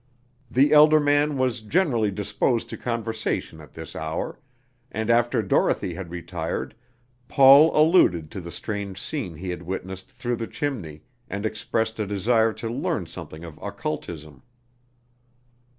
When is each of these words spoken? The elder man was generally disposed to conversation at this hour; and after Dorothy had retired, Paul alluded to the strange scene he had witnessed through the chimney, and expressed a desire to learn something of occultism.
The 0.49 0.73
elder 0.73 0.99
man 0.99 1.37
was 1.37 1.61
generally 1.61 2.09
disposed 2.09 2.69
to 2.71 2.75
conversation 2.77 3.61
at 3.61 3.73
this 3.75 3.95
hour; 3.95 4.39
and 4.91 5.11
after 5.11 5.43
Dorothy 5.43 5.93
had 5.93 6.09
retired, 6.09 6.73
Paul 7.27 7.69
alluded 7.79 8.31
to 8.31 8.41
the 8.41 8.49
strange 8.49 8.99
scene 8.99 9.35
he 9.35 9.51
had 9.51 9.61
witnessed 9.61 10.11
through 10.11 10.37
the 10.37 10.47
chimney, 10.47 11.03
and 11.29 11.45
expressed 11.45 11.99
a 11.99 12.07
desire 12.07 12.51
to 12.53 12.67
learn 12.67 13.05
something 13.05 13.43
of 13.43 13.59
occultism. 13.61 14.41